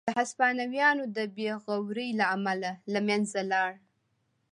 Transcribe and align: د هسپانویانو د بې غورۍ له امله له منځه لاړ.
د 0.07 0.09
هسپانویانو 0.19 1.03
د 1.17 1.19
بې 1.35 1.51
غورۍ 1.63 2.09
له 2.19 2.25
امله 2.35 2.71
له 2.93 2.99
منځه 3.07 3.39
لاړ. 3.51 3.71